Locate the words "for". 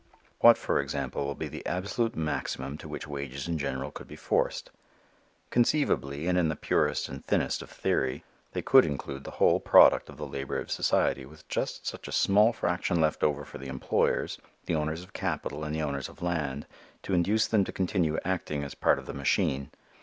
0.57-0.79, 13.45-13.59